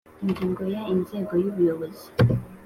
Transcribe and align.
Ingingo 0.23 0.63
ya 0.73 0.81
Inzego 0.93 1.33
y 1.41 1.45
ubuyobozi 1.49 2.05